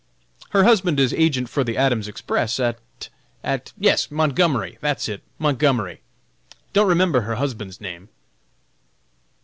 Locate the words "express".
2.07-2.59